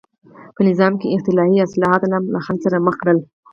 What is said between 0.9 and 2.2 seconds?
کې احتلي اصلاحات